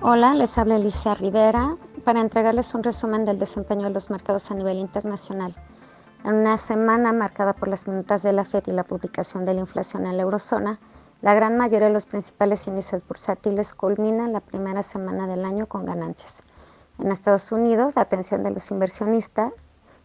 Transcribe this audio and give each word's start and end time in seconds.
Hola, 0.00 0.32
les 0.34 0.56
habla 0.58 0.76
Elisa 0.76 1.16
Rivera 1.16 1.76
para 2.04 2.20
entregarles 2.20 2.72
un 2.72 2.84
resumen 2.84 3.24
del 3.24 3.40
desempeño 3.40 3.82
de 3.82 3.90
los 3.90 4.10
mercados 4.10 4.48
a 4.48 4.54
nivel 4.54 4.78
internacional. 4.78 5.56
En 6.24 6.34
una 6.34 6.56
semana 6.56 7.12
marcada 7.12 7.52
por 7.52 7.66
las 7.66 7.88
minutas 7.88 8.22
de 8.22 8.32
la 8.32 8.44
FED 8.44 8.68
y 8.68 8.70
la 8.70 8.84
publicación 8.84 9.44
de 9.44 9.54
la 9.54 9.60
inflación 9.60 10.06
en 10.06 10.16
la 10.16 10.22
eurozona, 10.22 10.78
la 11.20 11.34
gran 11.34 11.56
mayoría 11.56 11.88
de 11.88 11.92
los 11.92 12.06
principales 12.06 12.68
índices 12.68 13.04
bursátiles 13.08 13.74
culminan 13.74 14.32
la 14.32 14.38
primera 14.38 14.84
semana 14.84 15.26
del 15.26 15.44
año 15.44 15.66
con 15.66 15.84
ganancias. 15.84 16.44
En 17.00 17.10
Estados 17.10 17.50
Unidos, 17.50 17.96
la 17.96 18.02
atención 18.02 18.44
de 18.44 18.52
los 18.52 18.70
inversionistas 18.70 19.52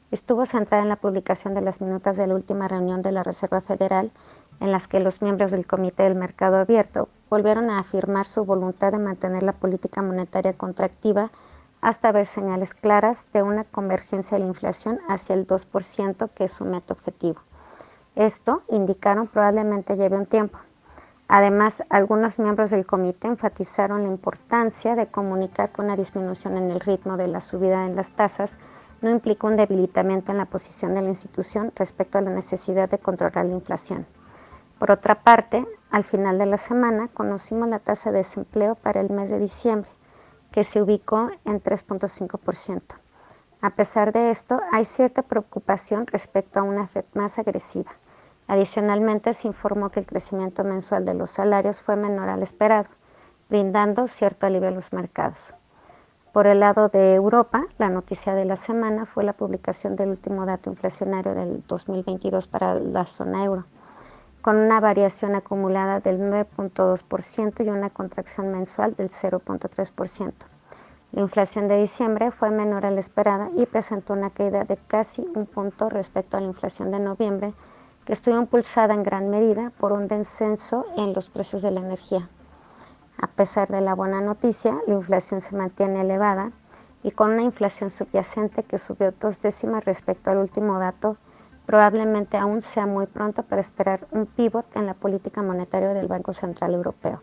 estuvo 0.10 0.48
centrada 0.48 0.82
en 0.82 0.90
la 0.90 0.96
publicación 0.96 1.54
de 1.54 1.62
las 1.62 1.82
minutas 1.82 2.18
de 2.18 2.26
la 2.26 2.34
última 2.34 2.68
reunión 2.68 3.04
de 3.04 3.12
la 3.12 3.22
Reserva 3.22 3.62
Federal, 3.62 4.12
en 4.60 4.72
las 4.72 4.88
que 4.88 5.00
los 5.00 5.22
miembros 5.22 5.52
del 5.52 5.68
Comité 5.68 6.02
del 6.02 6.16
Mercado 6.16 6.58
Abierto 6.58 7.10
volvieron 7.34 7.72
a 7.72 7.80
afirmar 7.80 8.28
su 8.28 8.46
voluntad 8.46 8.92
de 8.92 9.00
mantener 9.00 9.42
la 9.42 9.54
política 9.54 10.04
monetaria 10.04 10.54
contractiva 10.54 11.32
hasta 11.82 12.12
ver 12.12 12.28
señales 12.28 12.76
claras 12.76 13.26
de 13.34 13.42
una 13.42 13.64
convergencia 13.64 14.38
de 14.38 14.44
la 14.44 14.50
inflación 14.50 15.00
hacia 15.10 15.34
el 15.34 15.48
2%, 15.48 16.30
que 16.36 16.44
es 16.44 16.52
su 16.52 16.64
meta 16.64 16.94
objetivo. 16.94 17.42
Esto, 18.14 18.62
indicaron, 18.70 19.26
probablemente 19.26 19.96
lleve 19.96 20.16
un 20.16 20.28
tiempo. 20.28 20.60
Además, 21.28 21.82
algunos 21.90 22.38
miembros 22.38 22.70
del 22.70 22.86
comité 22.86 23.30
enfatizaron 23.30 24.04
la 24.04 24.10
importancia 24.10 24.96
de 24.96 25.08
comunicar 25.08 25.72
que 25.72 25.82
una 25.82 25.96
disminución 25.96 26.56
en 26.56 26.70
el 26.70 26.82
ritmo 26.82 27.18
de 27.18 27.30
la 27.30 27.42
subida 27.42 27.88
en 27.88 27.96
las 27.96 28.12
tasas 28.12 28.60
no 29.02 29.10
implica 29.10 29.48
un 29.48 29.56
debilitamiento 29.56 30.32
en 30.32 30.38
la 30.38 30.46
posición 30.46 30.94
de 30.94 31.02
la 31.02 31.10
institución 31.10 31.72
respecto 31.76 32.20
a 32.20 32.22
la 32.22 32.30
necesidad 32.30 32.92
de 32.92 33.00
controlar 33.00 33.48
la 33.48 33.54
inflación. 33.54 34.06
Por 34.80 34.92
otra 34.92 35.22
parte, 35.24 35.66
al 35.92 36.04
final 36.04 36.38
de 36.38 36.46
la 36.46 36.58
semana 36.58 37.08
conocimos 37.08 37.70
la 37.70 37.80
tasa 37.80 38.12
de 38.12 38.18
desempleo 38.18 38.76
para 38.76 39.00
el 39.00 39.10
mes 39.10 39.30
de 39.30 39.40
diciembre, 39.40 39.92
que 40.52 40.64
se 40.64 40.82
ubicó 40.82 41.30
en 41.46 41.62
3.5%. 41.62 42.82
A 43.62 43.70
pesar 43.70 44.12
de 44.12 44.30
esto, 44.30 44.60
hay 44.72 44.86
cierta 44.86 45.22
preocupación 45.22 46.06
respecto 46.08 46.60
a 46.60 46.64
una 46.64 46.88
FED 46.88 47.06
más 47.14 47.40
agresiva. 47.40 47.92
Adicionalmente, 48.48 49.34
se 49.34 49.48
informó 49.48 49.90
que 49.90 50.02
el 50.02 50.06
crecimiento 50.06 50.64
mensual 50.64 51.06
de 51.06 51.14
los 51.14 51.32
salarios 51.32 51.80
fue 51.80 51.96
menor 51.96 52.28
al 52.28 52.44
esperado, 52.44 52.90
brindando 53.50 54.08
cierto 54.08 54.48
alivio 54.48 54.68
a 54.68 54.72
los 54.72 54.92
mercados. 54.92 55.54
Por 56.34 56.48
el 56.48 56.60
lado 56.60 56.90
de 56.90 57.14
Europa, 57.14 57.64
la 57.78 57.90
noticia 57.90 58.34
de 58.34 58.46
la 58.46 58.56
semana 58.56 59.06
fue 59.06 59.24
la 59.24 59.34
publicación 59.34 59.96
del 59.96 60.10
último 60.10 60.46
dato 60.46 60.70
inflacionario 60.70 61.36
del 61.36 61.64
2022 61.68 62.48
para 62.48 62.76
la 62.76 63.06
zona 63.06 63.46
euro 63.46 63.66
con 64.44 64.58
una 64.58 64.82
variación 64.82 65.36
acumulada 65.36 66.02
del 66.02 66.20
9.2% 66.20 67.66
y 67.66 67.70
una 67.70 67.90
contracción 67.90 68.52
mensual 68.52 68.94
del 68.94 69.08
0.3%. 69.08 70.34
La 71.14 71.22
inflación 71.22 71.70
de 71.70 71.80
diciembre 71.80 72.30
fue 72.30 72.52
menor 72.52 72.86
a 72.86 72.92
la 72.92 73.00
esperada 73.00 73.50
y 73.56 73.66
presentó 73.66 74.12
una 74.12 74.32
caída 74.32 74.66
de 74.66 74.76
casi 74.76 75.26
un 75.34 75.46
punto 75.46 75.90
respecto 75.90 76.36
a 76.36 76.42
la 76.42 76.48
inflación 76.48 76.92
de 76.92 77.00
noviembre, 77.00 77.54
que 78.04 78.12
estuvo 78.12 78.38
impulsada 78.38 78.94
en 78.94 79.04
gran 79.04 79.30
medida 79.30 79.72
por 79.80 79.94
un 79.94 80.10
descenso 80.10 80.86
en 80.98 81.14
los 81.14 81.30
precios 81.30 81.62
de 81.62 81.72
la 81.72 81.80
energía. 81.80 82.28
A 83.18 83.28
pesar 83.28 83.70
de 83.70 83.80
la 83.80 83.96
buena 83.96 84.20
noticia, 84.20 84.76
la 84.88 84.96
inflación 84.96 85.40
se 85.40 85.56
mantiene 85.56 86.02
elevada 86.02 86.52
y 87.02 87.12
con 87.12 87.32
una 87.32 87.44
inflación 87.44 87.90
subyacente 87.90 88.64
que 88.64 88.78
subió 88.78 89.14
dos 89.14 89.42
décimas 89.42 89.86
respecto 89.86 90.32
al 90.32 90.40
último 90.40 90.80
dato 90.80 91.16
Probablemente 91.66 92.38
aún 92.38 92.62
sea 92.62 92.86
muy 92.86 93.08
pronto 93.08 93.44
para 93.44 93.62
esperar 93.62 94.06
un 94.12 94.26
pivot 94.26 94.66
en 94.76 94.86
la 94.86 94.94
política 94.94 95.42
monetaria 95.42 95.94
del 95.94 96.08
Banco 96.08 96.34
Central 96.34 96.74
Europeo. 96.74 97.22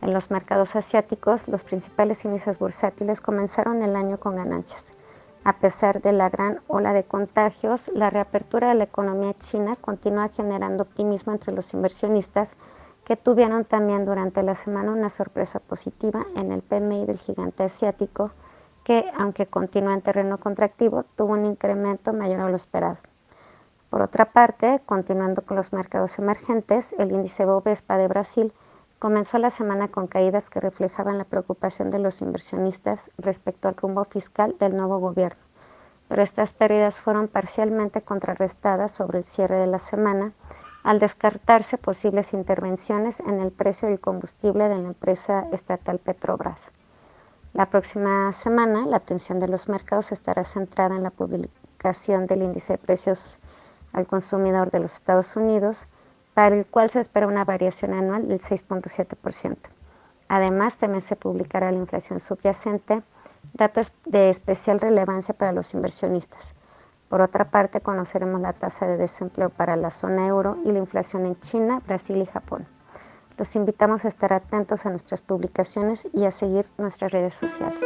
En 0.00 0.12
los 0.12 0.30
mercados 0.30 0.74
asiáticos, 0.74 1.48
los 1.48 1.62
principales 1.62 2.24
índices 2.24 2.58
bursátiles 2.58 3.20
comenzaron 3.20 3.82
el 3.82 3.94
año 3.94 4.18
con 4.18 4.34
ganancias. 4.34 4.92
A 5.44 5.58
pesar 5.58 6.00
de 6.00 6.12
la 6.12 6.28
gran 6.28 6.60
ola 6.66 6.92
de 6.92 7.04
contagios, 7.04 7.90
la 7.94 8.10
reapertura 8.10 8.68
de 8.68 8.74
la 8.74 8.84
economía 8.84 9.32
china 9.34 9.76
continúa 9.76 10.28
generando 10.28 10.84
optimismo 10.84 11.32
entre 11.32 11.52
los 11.52 11.74
inversionistas 11.74 12.56
que 13.04 13.16
tuvieron 13.16 13.64
también 13.64 14.04
durante 14.04 14.42
la 14.42 14.54
semana 14.54 14.92
una 14.92 15.10
sorpresa 15.10 15.58
positiva 15.58 16.24
en 16.36 16.52
el 16.52 16.62
PMI 16.62 17.06
del 17.06 17.18
gigante 17.18 17.64
asiático 17.64 18.30
que, 18.84 19.04
aunque 19.16 19.46
continúa 19.46 19.94
en 19.94 20.02
terreno 20.02 20.38
contractivo, 20.38 21.04
tuvo 21.16 21.34
un 21.34 21.44
incremento 21.44 22.12
mayor 22.12 22.40
a 22.40 22.48
lo 22.48 22.56
esperado. 22.56 22.98
Por 23.92 24.00
otra 24.00 24.32
parte, 24.32 24.80
continuando 24.86 25.42
con 25.42 25.54
los 25.54 25.74
mercados 25.74 26.18
emergentes, 26.18 26.94
el 26.96 27.12
índice 27.12 27.44
Bovespa 27.44 27.98
de 27.98 28.08
Brasil 28.08 28.54
comenzó 28.98 29.36
la 29.36 29.50
semana 29.50 29.88
con 29.88 30.06
caídas 30.06 30.48
que 30.48 30.60
reflejaban 30.60 31.18
la 31.18 31.24
preocupación 31.24 31.90
de 31.90 31.98
los 31.98 32.22
inversionistas 32.22 33.10
respecto 33.18 33.68
al 33.68 33.76
rumbo 33.76 34.02
fiscal 34.04 34.56
del 34.58 34.78
nuevo 34.78 34.98
gobierno. 34.98 35.42
Pero 36.08 36.22
estas 36.22 36.54
pérdidas 36.54 37.02
fueron 37.02 37.28
parcialmente 37.28 38.00
contrarrestadas 38.00 38.92
sobre 38.92 39.18
el 39.18 39.24
cierre 39.24 39.58
de 39.58 39.66
la 39.66 39.78
semana 39.78 40.32
al 40.84 40.98
descartarse 40.98 41.76
posibles 41.76 42.32
intervenciones 42.32 43.20
en 43.20 43.40
el 43.40 43.52
precio 43.52 43.88
del 43.88 44.00
combustible 44.00 44.70
de 44.70 44.78
la 44.78 44.88
empresa 44.88 45.48
estatal 45.52 45.98
Petrobras. 45.98 46.72
La 47.52 47.66
próxima 47.68 48.32
semana, 48.32 48.86
la 48.86 48.96
atención 48.96 49.38
de 49.38 49.48
los 49.48 49.68
mercados 49.68 50.12
estará 50.12 50.44
centrada 50.44 50.96
en 50.96 51.02
la 51.02 51.10
publicación 51.10 52.26
del 52.26 52.40
índice 52.40 52.72
de 52.72 52.78
precios 52.78 53.38
al 53.92 54.06
consumidor 54.06 54.70
de 54.70 54.80
los 54.80 54.94
Estados 54.94 55.36
Unidos, 55.36 55.88
para 56.34 56.56
el 56.56 56.66
cual 56.66 56.90
se 56.90 57.00
espera 57.00 57.26
una 57.26 57.44
variación 57.44 57.92
anual 57.92 58.28
del 58.28 58.40
6.7%. 58.40 59.56
Además, 60.28 60.78
también 60.78 61.02
se 61.02 61.16
publicará 61.16 61.70
la 61.70 61.78
inflación 61.78 62.20
subyacente, 62.20 63.02
datos 63.52 63.92
de 64.06 64.30
especial 64.30 64.80
relevancia 64.80 65.34
para 65.34 65.52
los 65.52 65.74
inversionistas. 65.74 66.54
Por 67.08 67.20
otra 67.20 67.50
parte, 67.50 67.82
conoceremos 67.82 68.40
la 68.40 68.54
tasa 68.54 68.86
de 68.86 68.96
desempleo 68.96 69.50
para 69.50 69.76
la 69.76 69.90
zona 69.90 70.26
euro 70.26 70.56
y 70.64 70.72
la 70.72 70.78
inflación 70.78 71.26
en 71.26 71.38
China, 71.40 71.82
Brasil 71.86 72.16
y 72.16 72.24
Japón. 72.24 72.66
Los 73.36 73.54
invitamos 73.56 74.04
a 74.04 74.08
estar 74.08 74.32
atentos 74.32 74.86
a 74.86 74.90
nuestras 74.90 75.20
publicaciones 75.20 76.08
y 76.14 76.24
a 76.24 76.30
seguir 76.30 76.66
nuestras 76.78 77.12
redes 77.12 77.34
sociales. 77.34 77.80